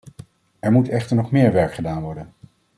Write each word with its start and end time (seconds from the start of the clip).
Er 0.59 0.71
moet 0.71 0.89
echter 0.89 1.15
nog 1.15 1.31
meer 1.31 1.51
werk 1.53 1.73
gedaan 1.73 2.01
worden. 2.01 2.33